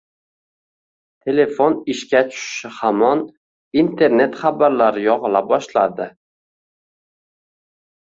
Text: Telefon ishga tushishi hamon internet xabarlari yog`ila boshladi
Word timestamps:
Telefon 1.27 1.75
ishga 1.95 2.21
tushishi 2.31 2.73
hamon 2.79 3.23
internet 3.85 4.43
xabarlari 4.43 5.07
yog`ila 5.07 5.45
boshladi 5.55 6.13